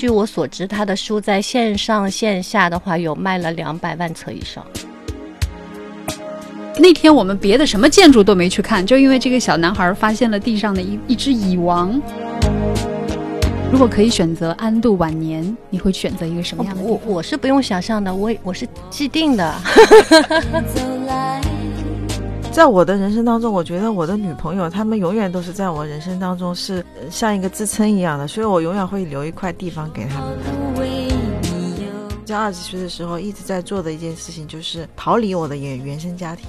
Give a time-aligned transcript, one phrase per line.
[0.00, 4.64] 据我所知，他的书在线上线下的话有卖了两百万册以上。
[6.78, 12.00] 那天我们别的什么建筑都没去看，就因为这个小男孩发现了地上的一一只蚁王。
[13.70, 16.82] 如果可以选择安度晚年，你会选择一个什么样的？
[16.82, 19.54] 我我是不用想象的，我我是既定的。
[22.52, 30.28] 在我的人生当中，我觉得我的女朋友她们永远都是在我人生当中是像一个支撑一样的，所以我永远会留一块地方给她们。
[32.26, 36.46] 在二十岁的时候，一直在做的一件事情就是逃离我的原原生家庭。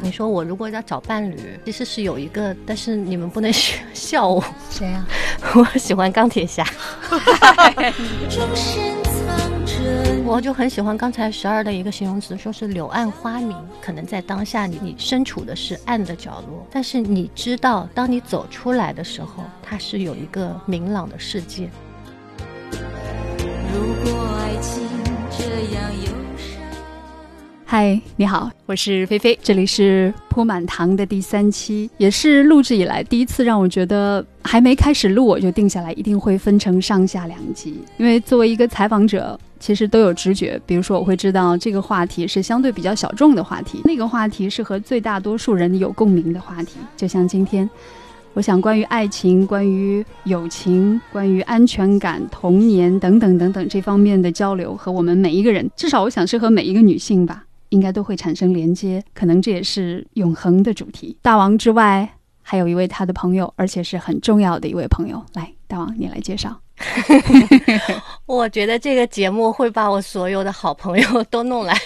[0.00, 3.52] 你说我如果要找伴侣，其实是有一个，但是你们不能
[3.92, 4.44] 笑我。
[4.70, 5.04] 谁呀？
[5.56, 6.64] 我喜欢钢铁侠。
[10.26, 13.54] 我就很喜欢刚才十二的一个形容词，说是柳暗花明。
[13.80, 21.68] 可能在当下你你身处的是暗的角落，但是你知道，当你走出来的时候，它是有一个明朗的世界。
[22.72, 24.82] 如果爱情
[25.30, 25.84] 这样
[27.66, 37.80] 嗨，你好，我是菲菲，这里是铺满糖的第三期，也是录制以来第一次让我觉得还没开始录我就定下来，一定会分成上下两集。
[37.96, 46.76] 因为作为一个采访者，其实都有直觉，比如说我会知道这个话题是相对比较小众的话题，那个话题是和最大多数人有共鸣的话题。
[46.98, 47.66] 就像今天，
[48.34, 57.46] 我想关于爱情、关于友情、关于安全感、童年等等等等这方面的交流，和我们每一个人，至少我想是和每一个女性吧。
[57.70, 61.16] 应该都会产生连接，可能这也是永恒的主题。
[61.22, 62.06] 大王之外，
[62.42, 65.24] 还有一位他的朋友，而且是很重要的一位朋友。
[65.32, 66.60] 来，大王，你来介绍。
[68.26, 71.76] 我觉得这个节目会把我所有的好朋友都弄来。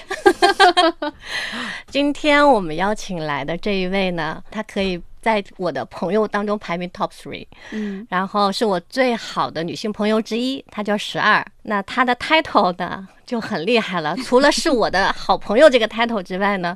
[1.89, 11.45] 今天我们邀请来的这一位呢，他可以在我的朋友当中排名 top three，嗯，然后是我最好的女性朋友之一，她叫十二。
[11.62, 13.07] 那她的 title 呢？
[13.27, 14.17] 就很厉害了。
[14.25, 16.75] 除了是我的好朋友这个 title 之外呢，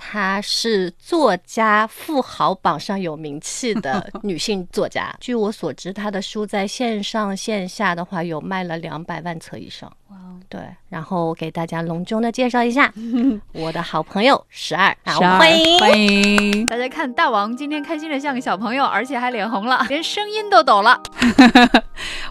[0.00, 5.14] 她是作家富豪榜上有名气的 女性作家。
[5.20, 9.92] 据我所知，她的书在线上线下的话有卖了两百万册以上。
[10.08, 10.16] 哇，
[10.48, 10.58] 对。
[10.88, 12.92] 然后我给大家隆重的介绍一下
[13.52, 16.66] 我的好朋友十二，欢迎欢迎。
[16.66, 20.98] 大家看大王今天开心的像个小朋友，而且还脸红了， 连声音都抖了。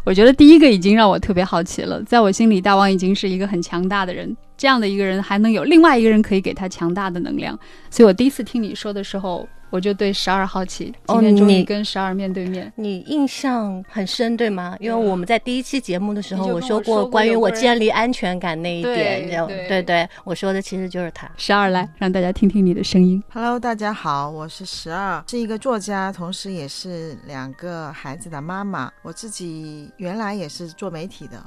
[0.03, 4.35] 我觉得第一个已经让我特别好奇了，在我心里，大王已经是一个很强大的人。
[4.59, 7.57] 这样的一个人，还能有另外一个人可以给他强大的能量。
[7.89, 10.93] 所以我第一次听你说的时候，我就对十二好奇。
[11.07, 14.75] 今天终于跟十二面对面，你印象很深，对吗？
[14.81, 21.31] 因为我们在第一期节目的时候，我说过关于我建立安全感那一点，对对，我说的其实就是他。
[21.37, 23.23] 十二来，让大家听听你的声音。
[23.31, 28.91] Hello，大家好，我是十二，是一个作家，同时也是两个孩子的妈妈。
[29.03, 31.41] 我自己原来也是做媒体的。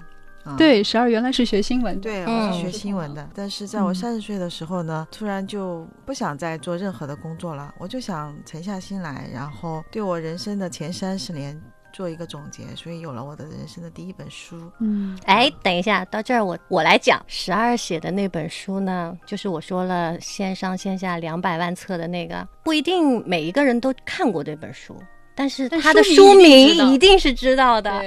[0.58, 3.28] 对，十二原来是学新闻，对，我是学新闻的。
[3.34, 11.60] 但是在我三十岁的时候呢，突然就不想再做任何的工作了，我就想沉下心来，然后对我人生的前三十年
[11.92, 14.70] 做一个总结，所以有了我的人生的第一本书。
[14.80, 24.96] 嗯，哎，等一下，到这儿我我来讲，十二写的那本书呢，就是我说了线上线下两百万册的那个，不一定每一个人都看过这本书，
[25.36, 28.02] 但是他的书名一定是知道的。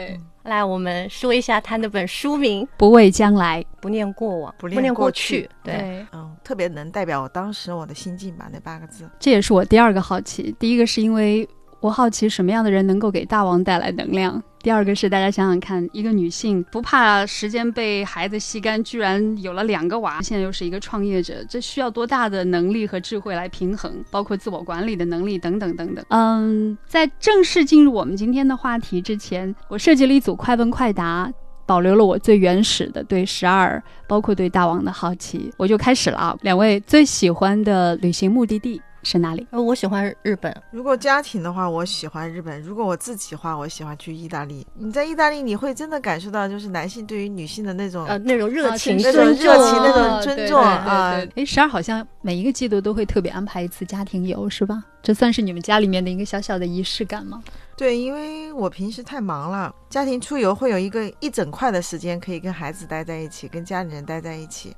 [0.45, 5.49] 来，我们说一下他那本书名：不畏将来，不念过往，不念过去。
[5.63, 9.09] 对，嗯，特别能代表我当时我的心境吧，那八个字。
[9.19, 10.55] 这也是我第二个好奇。
[10.57, 11.47] 第一个是因为。
[11.85, 14.41] 我好奇什么样的人能够给大王带来能量。
[14.63, 26.03] 第二个是大家想想看，一个女性不怕时间被孩子吸干，居然有了两个娃，现在又是一个创业者，这需要多大的能力和智慧来平衡，包括自我管理的能力等等等等。
[26.09, 31.31] 嗯，在正式进入我们今天的话题之前，我设计了一组快问快答，
[31.67, 36.35] 保留了我最原始的对十二，包括对大王的好奇，我就开始了啊。
[36.41, 38.81] 两位最喜欢的旅行目的地？
[39.05, 39.45] 是哪里？
[39.51, 40.51] 呃，我喜欢日本。
[40.71, 44.65] 如果家庭的话，我喜欢日本；如果我自己的话，我喜欢去意大利。
[44.73, 51.21] 你在意大利，你会真的感受到，就是男性对于女性的那种呃那种热情、那种热情、那种尊重啊。
[51.35, 54.83] 哎，十二好像每一个季度都会特别安排一次家庭游，是吧？
[55.03, 57.43] 这算是你们家里面的一个小小的仪式感吗？
[57.77, 64.75] 对，因为我平时太忙了，家庭出游会有一个一整块的时间可以跟孩子待在一起，跟家里人待在一起。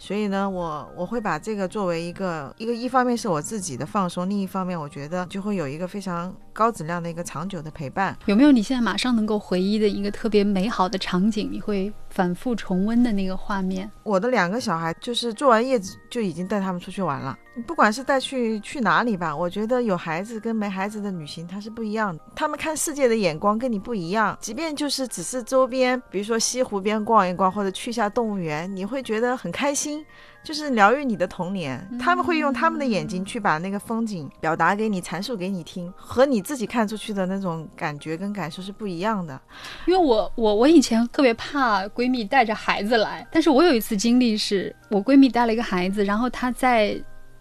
[0.00, 8.16] 所以呢，我我会把这个作为一个一个，一方面是我自己的放松，另一方面我觉得就会有一个非常高质量的一个长久的陪伴。
[8.26, 11.48] 有没有你现在马上能够回忆的一个特别美好的场景？
[11.50, 13.90] 你会反复重温的那个画面。
[14.02, 17.38] 我的两个小孩就是做完叶子就已经带他们出去玩了。
[17.66, 24.38] 不管是带去去哪里吧，我觉得有孩子跟没孩子的旅行它是不一样的，他们看世界的眼光跟你不一样。
[24.40, 30.06] 即便就是只是周边，比如说西湖边逛一逛，或者去下动物园，你会觉得很开心，
[30.48, 31.86] 就是疗愈你的童年。
[32.00, 39.38] 他们会用他们的眼睛去把那个风景表达给你，阐述给你听，和你自己看出去的那种感觉跟感受是不一样的。
[39.86, 46.98] 因为我我我以前特别怕闺蜜带着孩子来，但是我有一次经历是我闺蜜带了一个孩子，然后她在。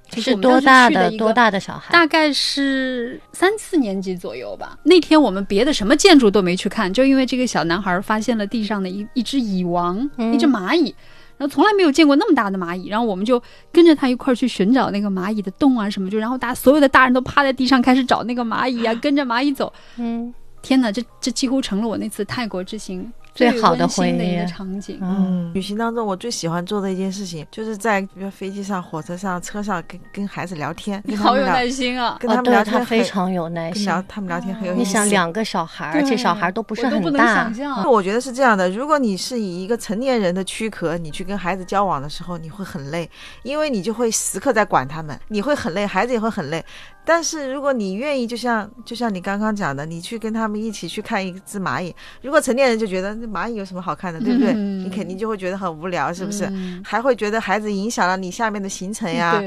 [0.09, 1.91] 就是多大的多大的小孩？
[1.91, 4.77] 大概是三四年级左右吧。
[4.83, 9.99] 那天我们别的什么建筑都没去看，就因为这个小男孩发现了地上的一一只蚁王，
[10.31, 10.95] 一只蚂蚁，
[11.37, 13.41] 然后从来没有见过那么大的蚂蚁，然后我们就
[13.71, 19.71] 跟着他一块儿去寻找那个蚂蚁的洞啊什么，就然后大所有的大人都趴在地上开始找那个蚂蚁啊，跟着蚂蚁走。
[19.97, 23.11] 嗯，天哪，这这几乎成了我那次泰国之行。
[23.37, 24.97] 最好的回忆的一个场景。
[24.99, 30.99] 嗯，旅行当中我最喜欢做的一件事情，就是在比如飞机上、火车上、车上跟跟孩子聊天。
[31.05, 32.17] 你好有耐心啊！
[32.19, 33.85] 跟他们聊天非常有耐心。
[33.85, 34.79] 聊他们聊天很有意思。
[34.79, 37.51] 你想两个小孩，而且小孩都不是很大。
[37.85, 43.07] 我觉得是这样的，如果你是以一个成年人的躯壳，你去跟孩子交往的时候，你会很累，
[43.43, 46.63] 因为你就会时刻在管他们，你会很累，孩子也会很累。
[47.07, 54.53] 但是如果你愿意，就像就像你刚刚讲的，你去跟他们一起去看一只蚂蚁，如果成年人就觉得那蚂蚁有什么好看的，对不对？
[54.53, 56.51] 你肯定就会觉得很无聊，是不是？
[56.83, 59.41] 还会觉得孩子影响了你下面的行程呀。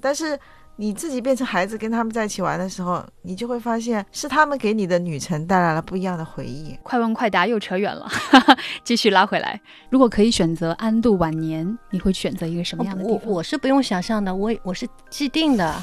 [0.00, 0.38] 但是。
[0.76, 6.78] 你自己变成孩子跟他们在一起玩的时候，你就会发现是他们给你的旅程带来了不一样的回忆。
[6.82, 8.08] 快问快答又扯远了，
[8.82, 9.60] 继续拉回来。
[9.90, 13.20] 如果可以选择安度晚年，你会选择一个什么样的地方？
[13.26, 15.74] 我我是不用想象的，我我是既定的。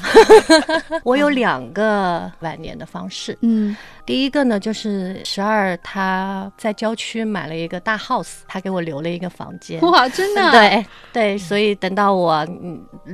[1.04, 3.38] 我有两个晚年的方式。
[3.42, 3.76] 嗯。
[4.04, 9.78] 第一个呢，就是十二他在郊区买了一个大 house，他给我留了一个房间。
[9.82, 10.50] 哇，真的？
[10.50, 12.46] 对对，所以等到我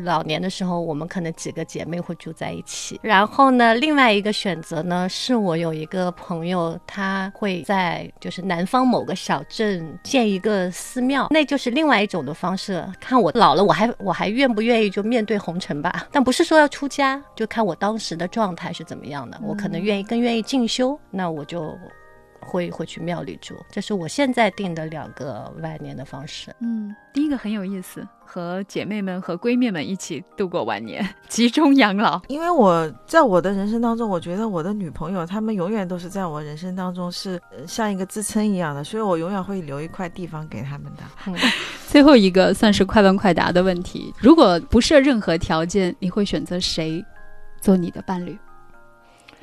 [0.04, 3.00] 老年的时候，我们可能几个姐妹会住在一起。
[3.02, 12.86] 然后呢，另外一个选择呢，是我有一个朋友，他会在就是南方某个小镇建一个寺庙，那就是另外一种的方式。
[13.00, 16.06] 看我老了，我还我还愿不愿意就面对红尘吧？
[16.12, 19.40] 但不是说要出家，就看我当时的状态是怎么样的。
[19.42, 20.96] 我可能愿意更愿意进修。
[21.10, 21.76] 那我就
[22.44, 26.54] 会会去庙里住，这是我现在定的两个晚年的方式。
[26.60, 32.20] 嗯，第一个很有意思，和姐妹们和闺蜜们一起度过晚年，集中养老。
[32.28, 41.02] 因为我在我的人生当中，我觉得我的女朋友她们永远都是在我人生当中是像一个支撑一样的，所以我永远会留一块地方给她们的。
[41.88, 47.04] 最后一个算是快问快答的问题：如果不设任何条件，你会选择谁
[47.60, 48.36] 做你的伴侣？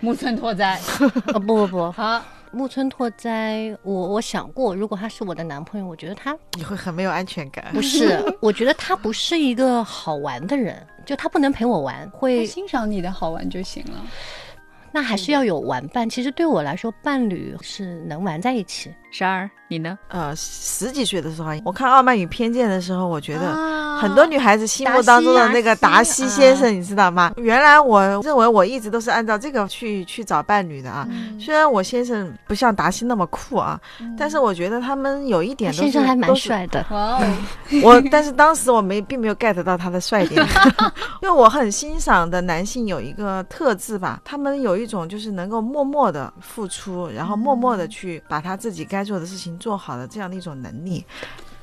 [0.04, 0.80] 木村拓哉，
[1.32, 7.66] 哦不不不，好，木村拓哉，我我想过，如果他是我的男朋友，我觉得他 你会很没有安全感。
[7.74, 14.06] 不是，我觉得他不是一个好玩的人，就他不能陪我玩，会欣赏你的好玩就行了。
[14.92, 16.10] 那还是要有玩伴。
[16.10, 18.92] 其实对我来说，伴侣是能玩在一起。
[19.14, 20.00] 十二，你呢？
[20.08, 23.54] 呃，十几岁的时候，我看《傲慢与偏见》的时候，我觉得
[23.98, 27.34] 很多女孩子心目当中的那个达西先生，你知道吗？
[27.36, 31.06] 原来我认为我一直都是按照这个去去找伴侣的啊。
[31.38, 33.78] 虽然我先生不像达西那么酷啊，
[34.18, 36.86] 但是我觉得他们有一点先生还蛮帅的。
[36.90, 37.38] 哇哦！
[37.84, 40.42] 我但是当时我没并没有 get 到他的帅点，
[41.22, 48.82] 因为我很欣赏的男性有一个特质吧，他们有一种就是能够默默的付出，然后默默的去把他自己。
[48.92, 51.06] 该做的事情做好的这样的一种能力，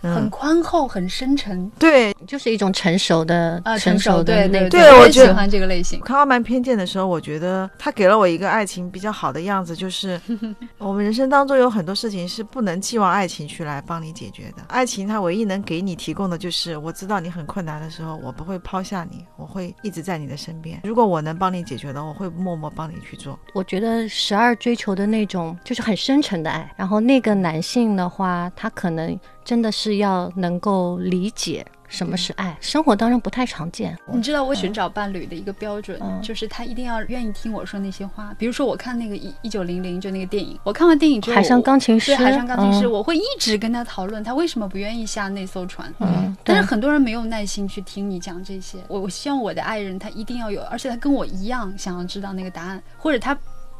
[0.03, 6.01] 很宽厚，很深沉，对，就是一种成熟的成熟的那对我喜欢这个类型。
[6.01, 10.21] 看《傲慢偏见》的时候，我觉得他给了我一个爱情比较好的样子，就是
[10.79, 14.63] 我们人生当中有很多事情是不能寄望爱情去来帮你解决的。
[14.69, 20.81] 爱情它唯一能给你提供的就是我知道你很困难的时候，我不会抛下你，我会一直在你的身边。
[20.85, 23.39] 如果我能帮你解决的，我会默默帮你去做。
[23.53, 29.19] 我觉得十二追求的那种就是很深沉的爱，然后那个男性的话，他可能。
[29.49, 33.97] 真的是要能够理解什么是爱，生活当中不太常见。
[34.13, 38.35] 你知道我寻找伴侣的一个标准，就是他一定要愿意听我说那些话。
[38.37, 45.91] 比如说，我看那个一一九零零就那个电影，我看完电影之后，海上钢琴师，海上钢琴师，我会一直跟他讨论他为什么不愿意下那艘船。
[46.01, 48.77] 嗯，但是很多人没有耐心去听你讲这些。
[48.87, 53.35] 我我希望我的爱人他一定要有，而且他跟我一样想要知道那个答案，或者他。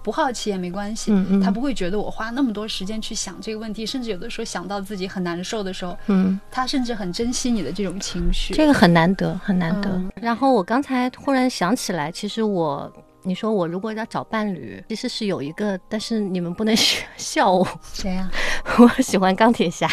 [0.09, 10.01] 不好奇也没关系，嗯嗯他不会觉得我花那么多时间去想这个问题，甚至有的时候想到自己很难受的时候，嗯，他甚至很珍惜你的这种情绪，这个很难得，很难得。
[10.15, 12.91] 然后我刚才忽然想起来，其实我
[13.23, 16.75] 你说我如果要找伴侣，其实是有一个，但是你们不能
[17.19, 17.69] 笑我。
[17.93, 18.31] 谁呀？
[18.81, 19.87] 我喜欢钢铁侠。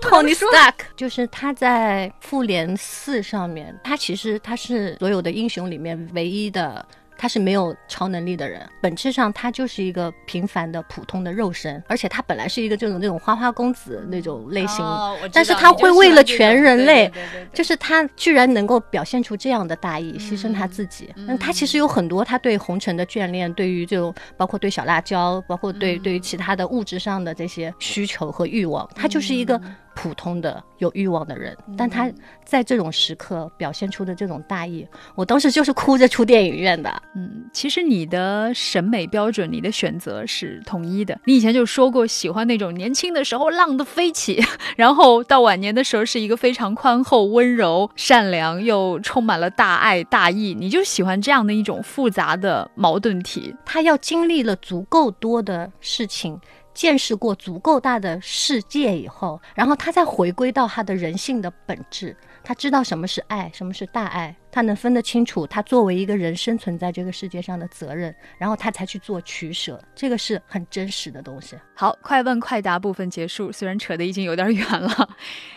[0.00, 6.86] Tony Stark，就是他在复联四上面，他其实他是所有的英雄里面唯一的。
[7.18, 14.84] 他是没有超能力的人，本质上他就是一个平凡的普通的肉身，而且他本来是一个这种那种花花公子那种类型，
[15.32, 17.10] 但是他会为了全人类，
[17.52, 21.12] 就是他居然能够表现出这样的大义，牺牲他自己。
[21.16, 29.60] 那他其实有很多他对红尘的眷恋，对于这种包括对小辣椒，包括对对于其他的物质上的这些需求和欲望，他就是一个。
[29.96, 32.12] 普通的有欲望的人，但他
[32.44, 37.02] 在这种时刻表现出的这种大义，我当时就是哭着出电影院的。
[37.14, 41.18] 嗯，其实你的审美标准，你的选择是统一的。
[41.24, 44.38] 你以前就说过喜欢那种年轻的时候浪得飞起，
[44.76, 50.54] 然后到晚年的时候是一个非常宽厚、温柔、善良又充满了大爱大义。
[50.54, 53.56] 你就喜欢这样的一种复杂的矛盾体。
[53.64, 56.38] 他要经历了足够多的事情。
[56.76, 62.14] 见识过足够大的世界以后，然后他再回归到他的人性的本质，
[62.44, 71.56] 他知道什么是爱，什么是大爱，他能分得清楚他作为一个人生存在这个世界上的责任，然后他才去做取舍，这个是很真实的东西。
[71.74, 75.08] 好，快问快答部分结束，虽然扯得已经有点远了，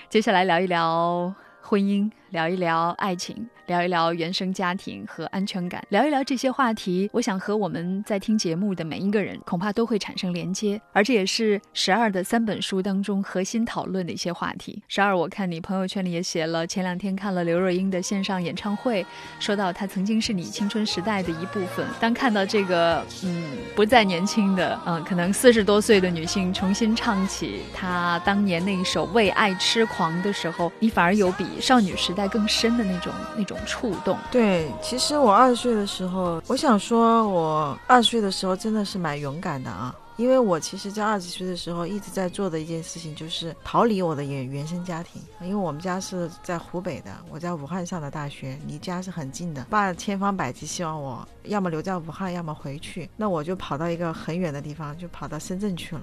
[0.10, 3.48] 接下来聊一聊婚姻，聊一聊爱情。
[3.70, 14.82] 聊一聊原生家庭和安全感，聊一聊这些话题，我想和我们在听节目的每一个人恐怕都会产生连接，而这也是十二的三本书当中核心讨论的一些话题。
[14.88, 19.06] 十二，我看你朋友圈里也写了，前两天看了刘若英的线上演唱会，
[19.40, 21.86] 说到她曾经是你青春时代的一部分。
[22.00, 23.44] 当看到这个，嗯，
[23.76, 33.58] 不再年轻的，嗯，可能四十多岁的女性重新唱起她当年那一首《为爱痴狂》的时候，你反而有比少女时代更深的那种那种。
[33.66, 39.94] 触动对，其实我二十岁的时候，我想说，我二十岁的时候真的是蛮勇敢的啊。
[40.18, 45.22] 因为我其实，在二十岁的时候一直在做的一件事情，就是逃离我的原原生家庭。
[45.42, 49.66] 因为我们家是在湖北的，我在武汉上的大学，离家是很近的。
[49.70, 53.10] 爸千方百计希望我要么留在武汉，要么回去。
[53.16, 56.02] 那我就跑到一个很远的地方，就跑到深圳去了。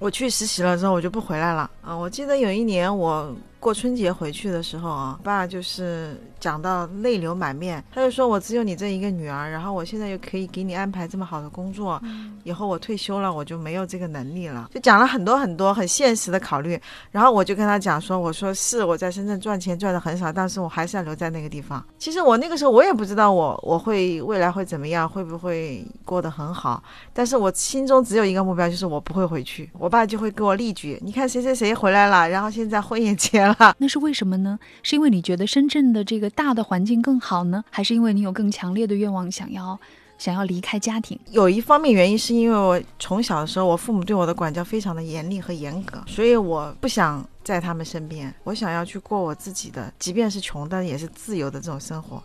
[0.00, 1.70] 我去实习了之后，我就不回来了。
[1.82, 12.02] 啊，我记得有一年我过春节回去的时候啊，爸就是讲到泪流满面，他就说我只有你这一个女儿，然后我现在又可以给你安排这么好的工作，
[12.42, 13.52] 以后我退休了我就。
[13.52, 21.84] 就没有这个能力了，就讲了很多很多很现实的考虑，然后我就跟他讲说，我说是我在深圳赚钱赚的很少，但是我还是要留在那个地方。
[21.98, 29.68] 其实我那个时候我也不知道我我会未来会怎么样，会不会过得很好，但是我心中只有一个目标，就是我不会回去。
[29.78, 34.58] 我爸就会给我例举，你看谁谁谁回来了，然后现在婚也结了， 那是为什么呢？
[34.82, 39.78] 是因为你觉得深圳的这个大的环境更好呢，还是因为你有更强烈的愿望想要？
[40.22, 52.22] 想要离开家庭，有一方面原因是因为我从小的时候，我父母对我的管教非常的严厉和严格，所以我不想在他们身边，我想要去过我自己的，即便是穷但也是自由的这种生活。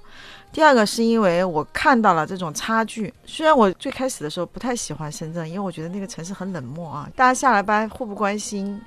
[0.53, 8.79] 第二个是因为我看到了这种差距，虽然我最开始的时候不太喜欢深圳，因为我觉得那个城市很冷漠啊，大家下了班互不关心，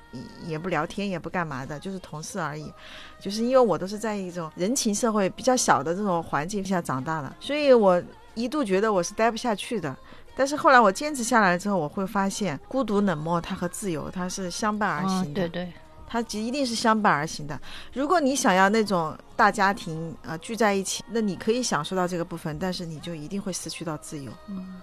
[0.47, 2.71] 也不聊天，也不干嘛的，就是同事而已。
[3.19, 8.01] 就是因为我都是在一种人情社会比较小的这种环境下长大的，所以我。
[8.33, 9.95] 一度觉得我是待不下去的，
[10.35, 15.47] 但是后来我坚持下来了之后，我会发现孤独冷漠它和自由它是相伴而行的。
[15.47, 15.73] 对对，
[16.07, 17.59] 它一定是相伴而行的。
[17.93, 24.31] 如果你想要那种大家庭呃聚在一起，那你可以享受到这个部分，但是你就一定会失去到自由，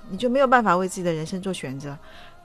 [0.09, 1.97] 你就没有办法为自己的人生做选择。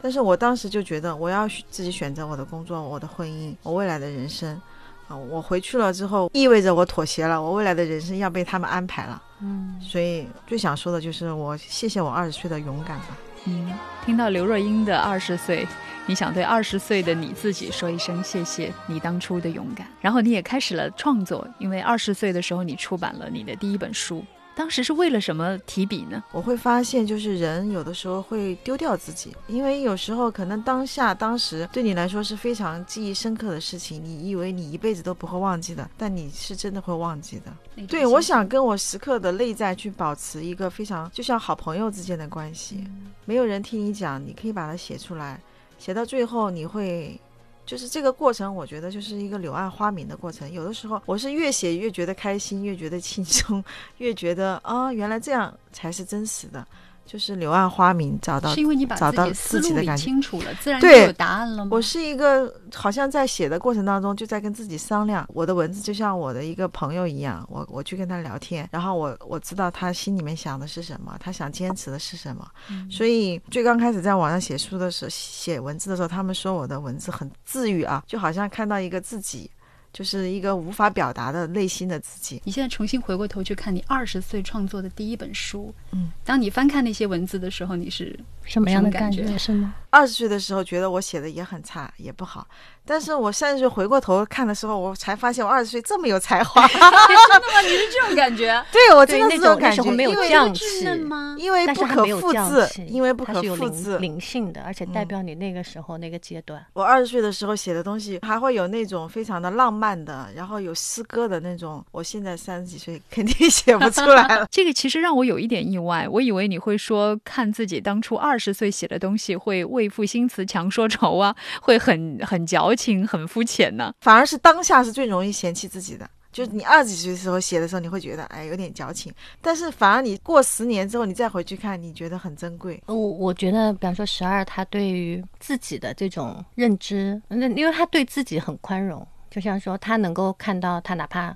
[0.02, 4.62] 但是我当时就觉得我要自己选择我的工作、我的婚姻、我未来的人生。
[5.08, 9.22] 啊，我回去了之后，意味着我妥协了，我未来的人生要被他们安排了。
[9.44, 13.18] 嗯，所以最想说的就是我谢谢我二十岁的勇敢吧。
[13.46, 13.74] 嗯，
[14.06, 15.68] 听到刘若英的二十岁，
[16.06, 24.24] 你想对二十岁的你自己说一声谢谢你当初的勇敢，然后你也开始了创作，因为二十岁的时候你出版了你的第一本书。
[24.56, 26.24] 当时是为了什么提笔呢？
[26.32, 37.86] 我会发现，就是人有的时候会丢掉自己，因为有时候可能当下、当时对你来说是非常记忆深刻的事情，你以为你一辈子都不会忘记的，但你是真的会忘记的。
[37.88, 42.84] 对，我想跟我时刻的内在去保持一个非常就像好朋友之间的关系。
[43.26, 45.42] 没有人听你讲，你可以把它写出来，
[45.80, 47.20] 写到最后你会。
[47.66, 50.52] 就是这个过程，我觉得就是一个柳暗花明的过程。
[50.52, 53.64] 有的时候，我是越写越觉得开心，越觉得轻松，
[54.00, 56.66] 越觉得啊，原来这样才是真实的。
[57.06, 61.70] 就是柳暗花明，找到是因为你把找到自己的感觉清楚了，自然就有答案了吗？
[61.72, 72.48] 我是一个好像在写的过程当中就在跟自己商量，我的文字就像我的一个朋友一样，我我去跟他聊天，然后我我知道他心里面想的是什么，他想坚持的是什么，
[72.90, 79.52] 所以最刚开始在网上写书的时候，写文字的时候，他们说我的文字很治愈啊，就好像看到一个自己。
[79.94, 82.42] 就是一个无法表达的内心的自己。
[82.44, 89.38] 你现在重新回过头去看你二十岁创作的第一本书，嗯，当你翻看那些文字的时候，你是什么样的感觉？
[89.38, 89.76] 是吗？
[89.92, 92.48] 二十岁的时候觉得我写的也很差，也不好。
[92.86, 96.68] 但是我三十岁回过头看的时候，我才发现我二十岁这么有才华。
[96.68, 97.62] 真的吗？
[97.62, 98.62] 你是这种感觉？
[98.74, 99.84] 对，我真的是这种感觉。
[99.92, 101.36] 没有降气吗？
[101.40, 106.66] 因为不可复制，因为不可复制，灵性的，而且代表你那个时候那个阶段。
[106.74, 111.84] 我二十岁的时候写的东西还会有那种非常的浪漫的，然后有诗歌的那种。
[111.92, 114.46] 我现在三十几岁，肯定写不出来了。
[114.52, 122.74] 这个其实让我有一点意外，我以为你会说看自己当初二十岁写的东西会为赋新词强说愁啊，会很很矫。
[122.76, 126.10] 情很肤浅呢，反而是当下是最容易嫌弃自己的。
[126.32, 132.82] 就是你二十几岁的时候写的时候，你会觉得哎有点矫情，但是反而你过十年之后，你再回去看，你觉得很珍贵。
[132.88, 141.36] 我我觉得，比方说十二，他对于自己的这种认知，那因为他对自己很宽容，就像说他能够看到他哪怕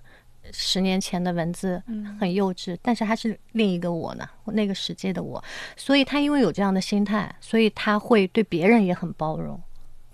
[0.51, 1.81] 十年前的文字
[2.19, 5.43] 很幼稚，但是他是另一个我呢，那个世界的我，
[5.75, 9.59] 所以他因为有这样的心态，所以他会对别人也很包容。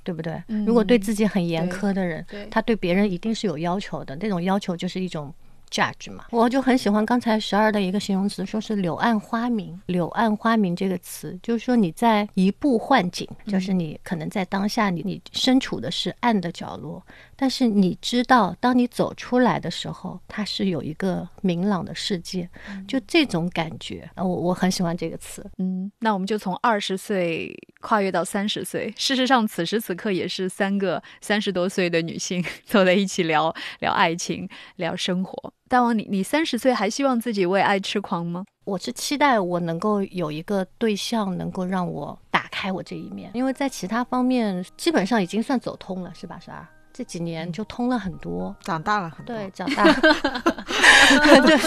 [0.06, 0.44] 对不对？
[0.66, 4.14] 如果对自己很严苛的人，他对别人一定是有要求的。
[4.18, 5.34] 那种要求就是一种。
[5.74, 9.82] Judge 嘛，我就很喜欢刚才十二的一个形容词，说是柳暗花明。
[9.88, 17.04] 柳暗花明这个词，就是说你在移步换景，就是你可能在当下你你身处的是暗的角落，
[17.36, 22.48] 但是你知道，当你走出来的时候，它是有一个明朗的世界，
[22.88, 25.44] 就这种感觉我我很喜欢这个词。
[25.58, 27.52] 嗯，那我们就从二十岁
[27.82, 28.94] 跨越到三十岁。
[28.96, 35.54] 事实上，此时此刻也是三个三十多岁的女性 坐在一起聊聊爱情，聊生活。
[35.70, 38.46] 大王，你你三十岁还希望自己为爱痴狂吗？
[38.66, 46.40] 我是期待我能够有一个对象，能够让我打开我这一面，因为在其他方面基本上已经算走通了，是吧？
[46.40, 49.84] 十二这几年就通了很多，长大了很多，对，长大，
[51.42, 51.58] 对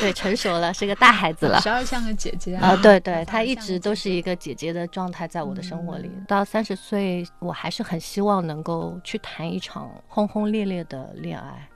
[0.00, 1.60] 对，成熟了，是个大孩子了。
[1.60, 6.10] 十二像个姐姐啊，对对，她一直都是一个姐姐的状态，在我的生活里。
[6.26, 11.68] 到三十岁，我还是很希望能够去谈一场轰轰烈烈的恋爱。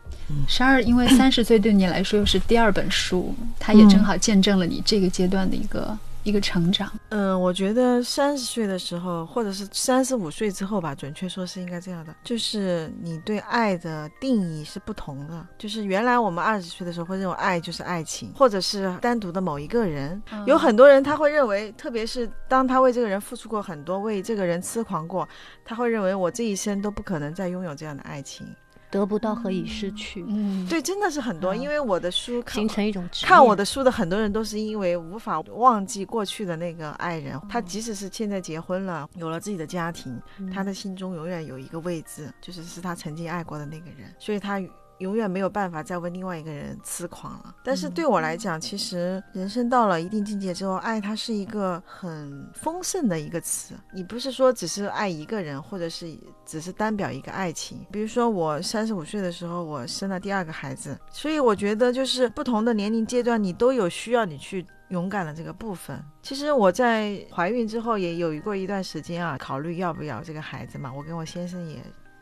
[0.49, 6.91] 十二，因为 三十岁对你来说又是第二本书，它也正好见证了你这个阶段的一个一个成长。
[7.11, 15.47] 嗯，我觉得三十岁的时候，或者是三十五岁之后吧，准确说是应该这样的，就是你对爱的定义是不同的。
[15.57, 20.21] 就是原来我们二十岁的时候会认为爱就是爱情，或者是单独的某一个人。
[20.47, 25.29] 有很多人他会认为，特别是当他为这个人付出过很多，为这个人痴狂过，
[25.65, 28.45] 他会认为我这一生都不可能再拥有这样的爱情。
[28.91, 30.25] 得不到何以失去？
[30.29, 31.55] 嗯，对，真的是很多。
[31.55, 37.41] 因为我的书形成一种看我的书的很多人都是因为无法忘记过去的那个爱人。
[37.49, 40.21] 他即使是现在结婚了，有了自己的家庭，
[40.53, 44.15] 他的心中永远有一个位置，就是是他曾经爱过的那个人。
[44.19, 44.61] 所以他。
[44.99, 47.55] 永远没有办法再为另外一个人痴狂了。
[47.63, 53.75] 但是对我来讲，其实人生到了一定境界之后，爱它是一个很丰盛的一个词。
[53.93, 57.85] 你不是说只是爱一个人，或者是只是单表一个爱情。
[57.91, 66.03] 比如说我三十五岁的时候，我生了第二个孩子，所以我觉得就是不同的年龄阶段，你都有需要你去勇敢的这个部分。
[66.23, 70.93] 其实我在怀孕之后也有过一段时间啊，考虑要不要这个孩子嘛。
[70.93, 71.77] 我跟我先生也。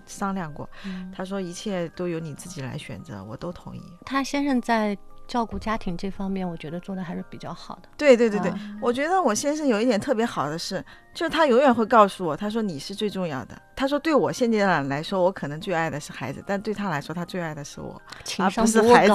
[0.07, 0.69] 商量过，
[1.15, 3.83] 他说一切都由你自己来选择，我都同意。
[4.05, 7.89] 他先生在照顾家庭这方面，我觉得做的还是比较好的。
[7.97, 13.61] 对对对对，我觉得我先生有一点特别好的是，就是他永远会告诉我，他说你是最重要的。
[13.75, 18.01] 他说对我现阶段来说，我可能最爱的是孩子，但对他来说，他最爱的是我，
[18.39, 19.15] 而不是孩子。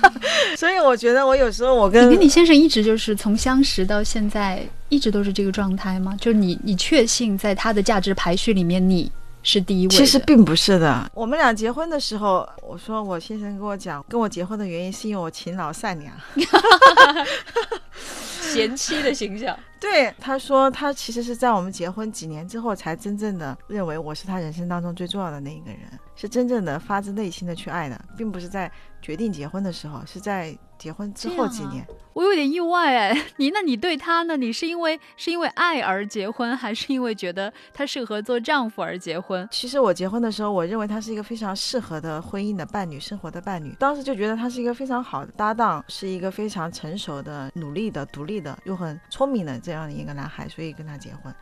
[0.56, 6.16] 所以我觉得我有时候我跟你跟你先生一直就是从相识到现在，一直都是这个状态吗？
[6.18, 9.12] 就是你你确信在他的价值排序里面你。
[9.42, 11.10] 是第一位，其实并不是的。
[11.14, 16.14] 我们俩结婚的时候，我说我先生跟我讲，跟我结婚的原因是因为我勤劳善良，
[18.52, 19.58] 贤妻的形象。
[19.80, 25.80] 对，他说他其实是在我们结婚几年之后，才真正的认为我是他人生当中最重要的那一个人，
[26.14, 31.86] 是真正的发自内心的去爱的，并不是在决定结婚的时候，是在结婚之后几年。
[32.12, 34.36] 我有点意外哎， 你那你对他呢？
[34.36, 39.46] 你是因为是因为爱而结婚，还是因为觉得他适合做丈夫而结婚？
[39.50, 43.74] 其实我结婚的时候，我认为他是一个非常适合的婚姻的伴侣，生活的伴侣。
[43.78, 51.32] 当时就觉得他是一个非常好的搭档，是一个非常成熟的、努力的、独立的又很聪明的这样的一个男孩，所以跟他结婚。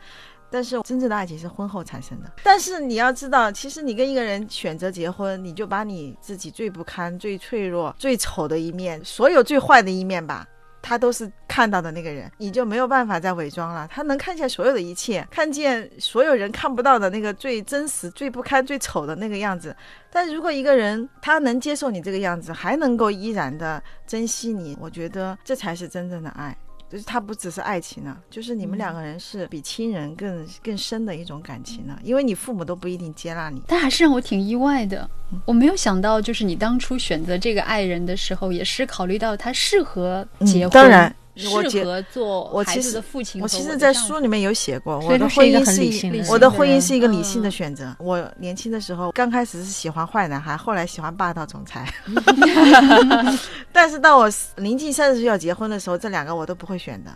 [0.51, 2.31] 但是真正的爱情是婚后产生的。
[2.43, 10.47] 但是你要知道，其实你跟一个人选择结婚，你就把你自己最不堪、最脆弱、最丑的一面，所有最坏的一面吧。
[10.81, 13.85] 他都是看到的那个人，你就没有办法再伪装了。
[13.91, 19.75] 他能看见所有的一切，看见所有人看不到的那个最真实、最不堪、最丑的那个样子。
[20.09, 26.57] 但如果一个人他能接受你这个样子，还能够依然的珍惜你，我觉得这才是真正的爱。
[26.91, 31.97] 就是他不只是爱情呢，就是你们两个人是比亲人更更深的一种感情呢。
[32.03, 35.09] 因为你父母都不一定接纳你，但还是让我挺意外的。
[35.45, 40.71] 我没有想到，就是你当初选择这个爱人的时候，也是考虑到他适合结婚。
[40.71, 41.15] 当然。
[41.35, 43.41] 适合做孩子的父亲。
[43.41, 47.95] 我其实，在书里面有写过，我的婚姻是一我的婚姻是一个理性的选择。
[47.99, 51.87] 我年轻的时候，刚开始是喜欢坏男孩，后来喜欢霸道总裁。
[53.71, 57.09] 但是到我临近三十岁要结婚的时候，这两个我都不会选的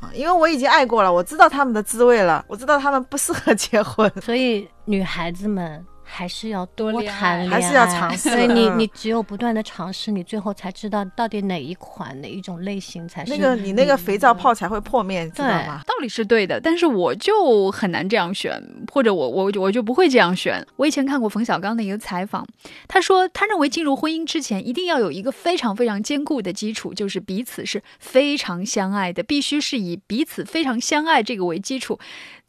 [0.00, 4.10] 啊，因为我已经爱过了，我知道他们的滋味了，我知道他们不适合结婚。
[4.22, 5.84] 所以，女孩子们。
[6.10, 8.30] 还是要多谈恋爱，还是要尝试。
[8.30, 15.82] 所以你你只有不断的尝试，你最后才知道到底哪一款哪一种类型才是那个你那个肥皂泡才会破灭，知道吗？
[15.86, 20.66] 道理是对的，但是我就很难这样选，或者我我我就不会这样选。
[20.76, 22.46] 我以前看过冯小刚的一个采访，
[22.88, 31.98] 他说他认为进入婚姻之前一定要有一个非常非常坚固的基础，就是彼此是非常相爱的，必须是以彼此非常相爱这个为基础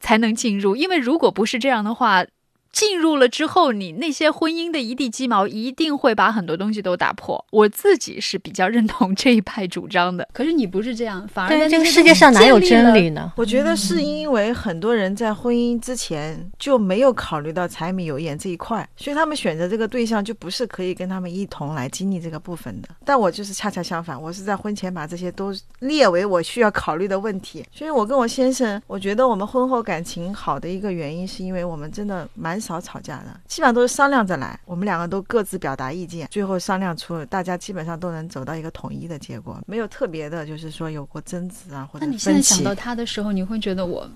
[0.00, 2.24] 才能进入，因为如果不是这样的话。
[2.72, 7.44] 进入了之后，你那些婚姻的一地鸡毛一定会把很多东西都打破。
[7.50, 13.32] 我自己是比较认同这一派主张的，可是你不是这样，反而在这个世界上哪有真理呢？
[13.36, 22.88] 我觉得是因为很多人在婚姻之前就没有考虑到柴米油盐这一块，所以他们选择这个对象就不是可以跟他们一同来经历这个部分的。
[23.04, 27.64] 但我就是恰恰相反，我是在婚前把这些都列为我需要考虑的问题。
[27.72, 32.59] 所以我跟我先生，我觉得我们婚后感情好的一个原因，是因为我们真的蛮。
[32.60, 34.58] 少吵架的，基本上都是商量着来。
[34.64, 42.04] 我们两个都各自表达意见，最后商量出大家基本上都能走到一个统一的结果，没有特别的，就是说有过争执啊或者。
[42.04, 44.08] 那你现在想到他的时候，你会觉得我，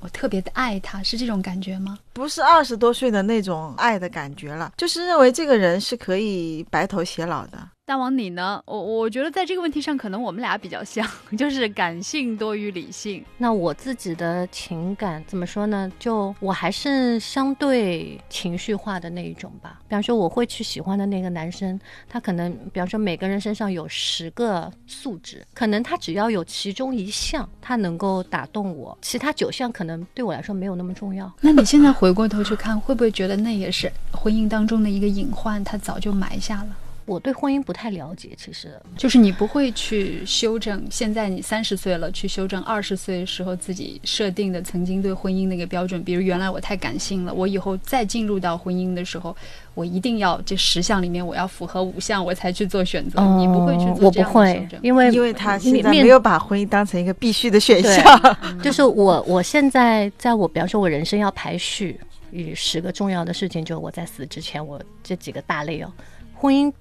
[0.00, 1.98] 我特别的爱他，是这种感觉吗？
[2.12, 7.58] 不是二十多岁的那种爱的感觉了，就是认为这个人是可以白头偕老的。
[7.92, 8.62] 大王，你呢？
[8.64, 13.22] 我我觉得在这个问题上，可能我们俩比较像， 就是感性多于理性。
[13.36, 15.92] 那我自己的情感怎么说呢？
[15.98, 19.78] 就我还是相对情绪化的那一种吧。
[19.86, 21.78] 比方说，我会去喜欢的那个男生，
[22.08, 31.30] 他可能，比方说每个人身上有十个素质，可能他只要有其中一项，他能够打动我，其他九项可能对我来说没有那么重要。
[31.42, 35.62] 那你现在回过头去看，会不会觉得那也是婚姻当中的一个隐患？
[35.62, 36.74] 他早就埋下了。
[37.04, 40.86] 我对婚姻不太了解，其实就是你不会去修正。
[40.90, 46.02] 现在你三十岁了，去修正二十岁时候自己设定的曾经对婚姻那个标准。
[46.04, 49.36] 比如原来我太感性了，我以后再进入到婚姻的时候，
[49.74, 53.20] 我一定要这十项里面我要符合五项，我才去做选择。
[53.36, 58.36] 你不会去做这样的修正，因为因为他现在没有把婚姻当成一个必须的选项。
[58.62, 61.98] 就是我我现在在我比方说我人生要排序，
[62.30, 65.92] 与十个重要的事情，就我在死之前，我这几个大类哦，
[66.32, 66.72] 婚姻。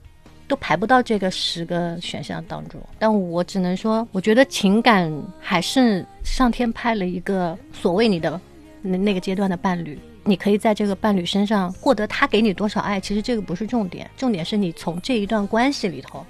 [0.52, 5.10] 都排不到这个十个选项当中，但我只能说，我觉得情感
[5.40, 8.38] 还是上天派了一个所谓你的
[8.82, 16.26] 那那个阶段的伴侣，你可以在这个伴侣身上获得他给你多少爱，其实这个不是重点，重点是你从这一段关系里头，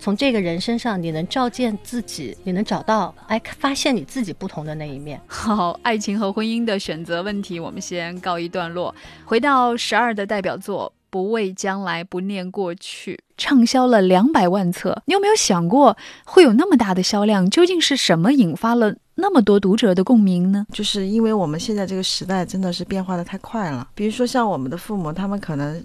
[0.00, 5.20] 从这个人身上，你能照见自己，你能找到哎，发现你自己不同的那一面。
[5.28, 8.92] 好，爱情和婚姻的选择问题，我们先告一段落，
[9.24, 10.92] 回到十二的代表作。
[11.10, 15.02] 不畏将来，不念过去，畅销了两百万册。
[15.06, 17.48] 你有没有想过，会有那么大的销量？
[17.50, 20.66] 究竟是什么引发了那么多读者的共鸣呢？
[20.72, 23.88] 就是因为我们现在这个时代真的是变化的太快了。
[23.94, 25.82] 比如说，像我们的父母，他们可能。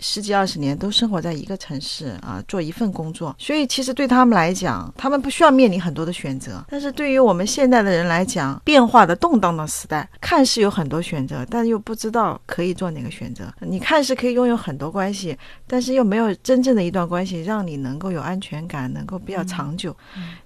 [0.00, 6.64] 十几二十年都生活在一个城市啊，做一份工作，所以其实对他们来讲，他们不需要面临很多的选择。
[6.68, 13.52] 但是对于我们现代的人来讲，变化的动荡的时代，看似有很多选择，但又不知道可以做哪个选择。
[13.60, 19.96] 你看似可以拥有很多关系，但是又没有真正的一段关系让你能够有安全感，能够比较长久。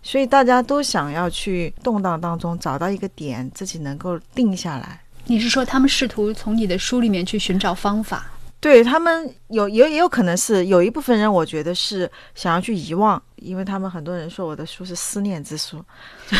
[0.03, 5.01] 所以大家都想要去动荡当中找到一个点，自己能够定下来。
[5.27, 8.27] 你是说他们试图从你的书里面去寻找方法？
[8.62, 13.20] 对他们有也也有可能是有一部分人，我觉得是想要去遗忘。
[13.37, 15.85] 因为他们很多人说我的书是思念之书，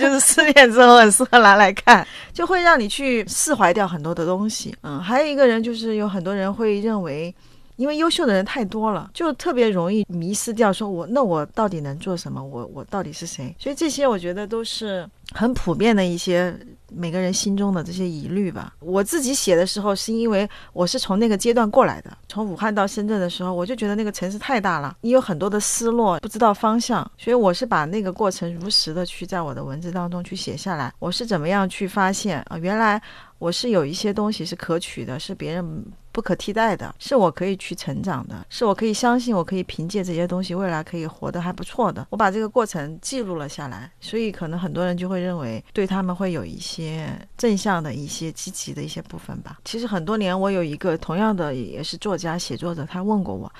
[0.00, 4.72] 就是思念之后很适合拿来看，就会让你去释怀掉很多的东西。
[4.82, 7.34] 嗯，还有一个人就是有很多人会认为。
[7.76, 10.70] 因为优秀的人太多了，就特别容易迷失掉。
[10.70, 12.40] 说我那我到底能做什么？
[12.40, 13.52] 我我到底是谁？
[13.58, 16.54] 所以这些我觉得都是很普遍的一些
[16.94, 18.74] 每个人心中的这些疑虑吧。
[18.80, 22.16] 我自己写的时候，是因为我是从那个阶段过来的。
[22.28, 27.08] 从武汉到深圳的时候，我就觉得那个城市太大了，你有很多的失落，不知道方向。
[27.18, 30.92] 所以我是把那个过程如实的去在我的文字当中去写下来。
[30.98, 32.56] 我是怎么样去发现啊？
[32.58, 33.00] 原来
[33.42, 35.84] 我是有一些东西是可取的，是别人。
[36.14, 42.06] 不可替代的，是我可以去成长的，是我可以相信，我可以凭借这些东西未来可以活得还不错的。
[42.10, 49.60] 我把这个过程记录了下来，所以可能很多人就会认为对他们会有一些正向的一些积极的一些部分吧。
[49.64, 53.50] 其实很多年，我有一个同样的也是作家写作者，他问过我。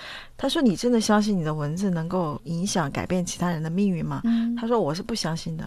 [0.43, 4.23] 他说：“你真的相信你的文字能够影响、改变其他人的命运吗？”
[4.59, 5.65] 他说：“我是不相信的。”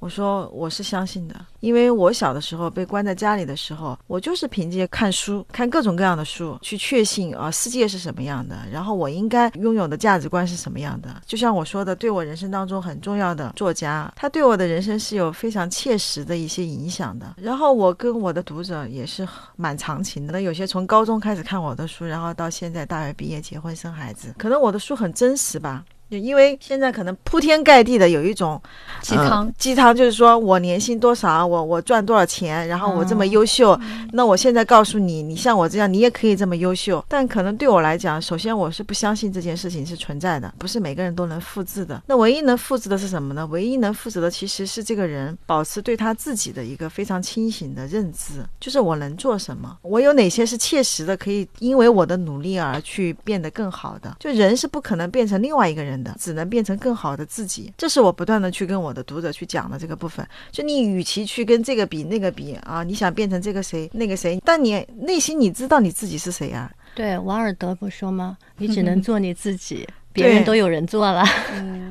[0.00, 11.08] 我说：“我是相信的，因为我小的时候被关在家里的时候，我就是凭借看书、看各种各样的书去确信啊世界是什么样的，然后我应该拥有的价值观是什么样的。
[11.24, 17.36] 就像我说的，对我人生当中很重要的作家，他对我的人生是有非常切实的一些影响的。
[17.38, 25.84] 然后我跟我的读者也是蛮长情的，有些从高中开始看我的书，然后到现在大学毕业、结婚、生孩子。”可能我的书很真实吧。
[26.10, 28.60] 就因为现在可能铺天盖地的有一种
[29.02, 33.78] 鸡汤，鸡汤就是说我年薪多少，我我赚多少钱，然后我这么优秀，
[34.12, 37.04] 那我现在告诉你，你像我这样，你也可以这么优秀。
[37.08, 42.02] 但可能对我来讲，首先我是不相信这件事情是存在的，不是每个人都能复制的。
[42.06, 43.46] 那唯一能复制的是什么呢？
[43.48, 54.16] 唯一能复制的其实是这个人保持对他自己的一个非常清醒的认知，就是我能做什么，我有哪些是切实的，可以因为我的努力而去变得更好的。
[54.18, 55.97] 就人是不可能变成另外一个人。
[56.18, 60.26] 只能变成更好的自己，这是我不断的去跟我的读者去讲的这个部分。
[60.50, 66.70] 就你与其去跟这个比那个比啊，你想变成这个谁那个谁，但你内心你知道你自己是谁呀？
[66.94, 68.36] 对，王尔德不说吗？
[68.56, 69.86] 你只能做你自己。
[70.18, 71.24] 别人都有人做了，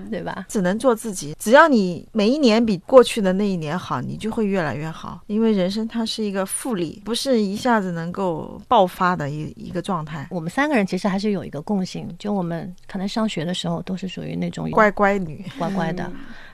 [0.10, 0.46] 对吧？
[0.48, 1.36] 只能做自己。
[1.40, 5.22] 只要你每一年比过去的那一年好，你就会越来越好。
[5.28, 10.28] 因为人生它是一个复利，不是一下子能够爆发的一一个状态。
[10.30, 16.12] 我们三个人其实还是有一个共性，就我们可能上学的时候都是属于那种乖乖女，乖乖的。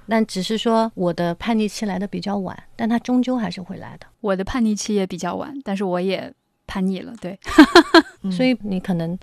[0.08, 4.06] 但只是说我的叛逆期来的比较晚，但他终究还是会来的。
[4.20, 6.32] 我的叛逆期也比较晚，但是我也
[6.68, 7.14] 叛逆了。
[7.22, 7.40] 对，
[8.32, 9.18] 所以你可能。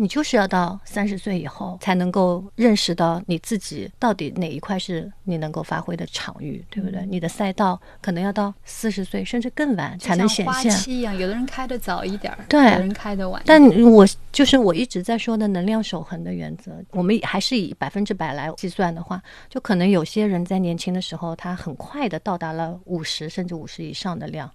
[0.00, 7.04] 你就是要到三十岁以后才能够认识到你自己到底哪一块是你能够发挥的场域，对不对？
[7.10, 10.70] 你的赛道可能要到四十岁甚至更晚才能显现。
[10.70, 13.42] 花期一样，有的人开的早一点，对，有人开的晚。
[13.44, 24.48] 但我就是我一直在说的能量守恒的原则，我们还是以百分之百来计算的话，就可能有些人在年轻的时候，他很快的到达了五十甚至五十以上的量。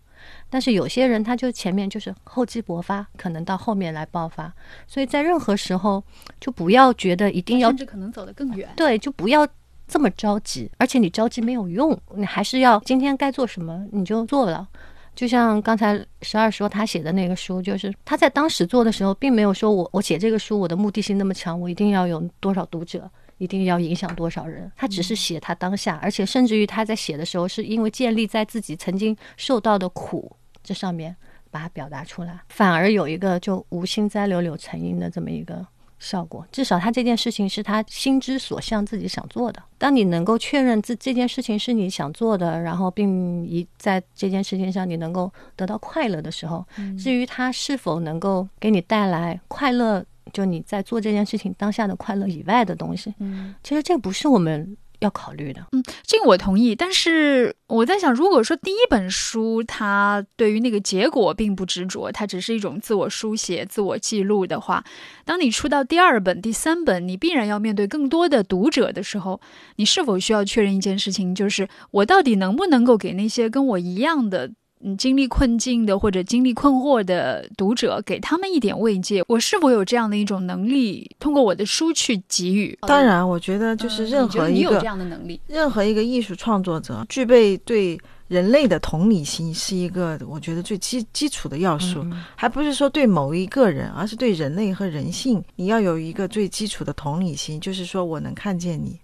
[0.49, 4.53] 但是有些人他就前面就是厚积薄发，可能到后面来爆发，
[4.87, 6.03] 所以在任何时候
[6.39, 8.69] 就不要觉得一定要，甚至可能走得更远。
[8.75, 9.47] 对，就不要
[9.87, 14.67] 这么着急，而且你着急没有用，你还是要今天该做什么你就做了。
[15.15, 23.07] 就像刚才十二说他写的那个书，就是他在当时做的时候，并没有说我我写这个书我的目的性那么强，我一定要有多少读者。
[23.43, 24.71] 一定要影响多少人？
[24.77, 30.31] 他只是写他当下，而且甚至于他在写的时候，是因为建立在自己曾经受到的苦
[30.63, 31.13] 这上面，
[31.51, 35.65] 把它表达出来，反而有一个就无心栽柳柳成荫的这么一个
[35.99, 36.47] 效果。
[36.53, 39.61] 至少他这件事情是他心之所向，自己想做的。
[39.77, 46.65] 当你能够确认这这件事情是你想做的，然后并一在这件事情上你能够得到快乐的时候，
[46.97, 50.05] 至于他是否能够给你带来快乐。
[50.33, 56.75] 就你在做这件事情当下的快乐以外的东西，嗯，其实这不是我们要考虑的，嗯，这个我同意。
[56.75, 64.83] 但是我在想，如果说第一本书它对于那个结果并不执着，它只是一种自我书写、自我记录的话，
[65.23, 69.39] 当你出到第二本、第三本，你必然要面对更多的读者的时候，
[69.75, 74.51] 你是否需要确认一件事情，就是我到底能不能够给那些跟我一样的？
[74.83, 82.77] 嗯，经历困境的或者经历困惑的读者，给他们一点慰藉，我是否有这样的一种能力，通过我的书去给予？
[82.81, 98.99] 当然，我觉得就是任何一个这样的能力，任何一个艺术创作者具备对人类的同理心，是一个我觉得最基基础的要素，还不是说对某一个人，而是对人类和人性，你要有一个最基础的同理心，就是说我能看见你，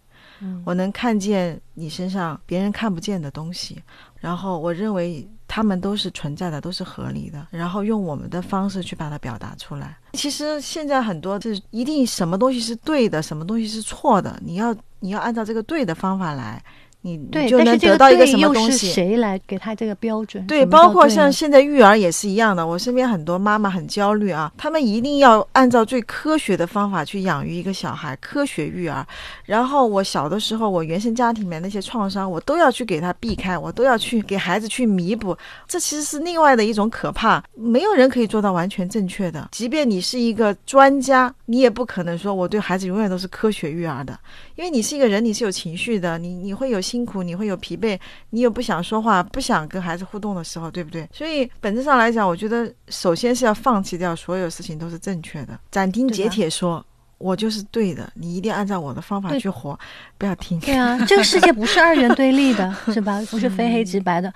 [0.66, 3.82] 我能看见你身上别人看不见的东西，
[4.20, 5.28] 然后我认为。
[5.52, 9.98] 他们都是存在的，都是合理的，然后用我们的方式去把它表达出来。
[10.14, 16.64] 其实现在很多是一定什么东西是对的，什么东西是错的，你要你要按照这个对的方法来。
[17.02, 18.92] 你对，就能得到一个什么东西？
[18.92, 20.46] 谁来给他这个标准？
[20.46, 22.68] 对，包括像现在育儿也是一样的。
[22.68, 29.08] 我身边很多妈妈很焦虑啊，他们一定要按照最科学的方法去养育一个小孩，科学育儿。
[29.46, 35.38] 然后我小的时候，我原生家庭里面那些创伤，我都要去给他避开，我都要去给孩子去弥补。
[35.70, 37.42] 这其实是另外的一种可怕。
[37.56, 44.20] 没有人可以做到完全正确的，即便你是一个专家，你也不可能说我对孩子永远都是科学育儿的，
[44.58, 46.82] 因为你是一个人，你是有情绪的，你你会有。
[46.90, 48.00] 辛苦，你会有疲惫，
[48.32, 51.08] 你又不想说话、不想跟孩子互动的时候，对不对？
[51.14, 56.84] 所以本质上来讲，我觉得首先是要放弃掉所有事情都是正确的，斩钉截铁说，
[57.20, 59.78] 我就是对的，你一定按照我的方法去活，
[60.18, 60.60] 不要听。
[60.62, 63.22] 对啊， 这个世界不是二元对立的， 是吧？
[63.30, 64.34] 不是非黑即白的。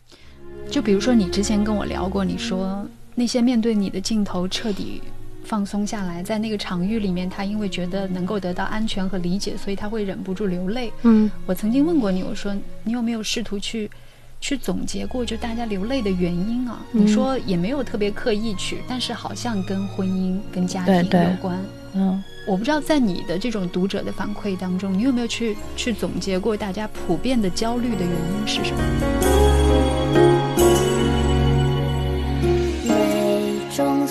[0.69, 2.85] 就比如说你之前跟我聊过，你说
[3.15, 5.01] 那些面对你的镜头彻底。
[5.43, 10.91] 放松下来，在那个场域里面，他因为觉得能够得到安全和理解，所以他会忍不住流泪。
[11.03, 13.89] 嗯，我曾经问过你，我说你有没有试图去
[14.39, 16.79] 去总结过，就大家流泪的原因啊？
[16.91, 21.59] 你说也没有特别刻意去，但是好像跟婚姻、跟家庭有关。
[21.95, 29.42] 嗯，我不知道在你的这种读者的反馈当中，你有没有去去总结过大家普遍的焦虑的原因是什么？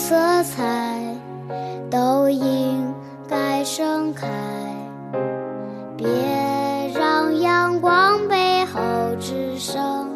[0.03, 1.01] 色彩。
[1.91, 2.93] 都应
[3.29, 4.27] 该盛开，
[5.95, 6.09] 别
[6.95, 8.81] 让阳光背后
[9.21, 10.09] 只剩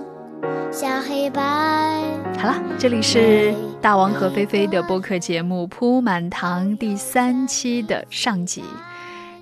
[0.73, 2.03] 下黑白。
[2.39, 8.65] 好了，这里是大王和菲菲的播客节目《铺满堂》第三期的上集。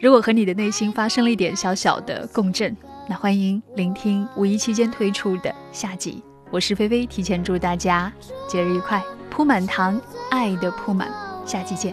[0.00, 2.76] 如果和你的内心发生了一点小小的共振，
[3.08, 6.20] 那欢迎聆听五一期间推出的下集。
[6.54, 8.12] 我是菲菲，提前祝大家
[8.48, 11.12] 节日愉快，铺满糖，爱的铺满，
[11.44, 11.92] 下期见。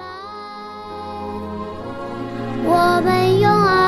[2.63, 3.80] 我们用爱。